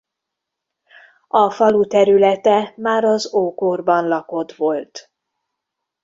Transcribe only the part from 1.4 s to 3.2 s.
falu területe már